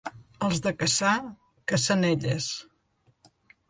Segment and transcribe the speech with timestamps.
[0.47, 1.13] Els de Cassà,
[1.73, 2.53] cassanelles.